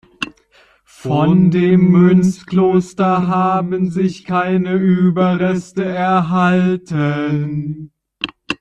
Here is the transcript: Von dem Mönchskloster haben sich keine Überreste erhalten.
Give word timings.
Von 0.99 1.51
dem 1.51 1.91
Mönchskloster 1.91 3.27
haben 3.27 3.91
sich 3.91 4.25
keine 4.25 4.73
Überreste 4.73 5.85
erhalten. 5.85 7.91